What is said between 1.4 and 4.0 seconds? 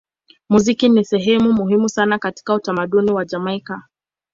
muhimu sana katika utamaduni wa Jamaika.